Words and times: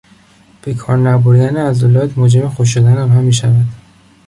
به 0.61 0.73
کار 0.73 0.97
نبردن 0.97 1.67
عضلات 1.69 2.17
موجب 2.17 2.47
خشک 2.47 2.63
شدن 2.63 2.97
آنها 2.97 3.21
میشود. 3.21 3.65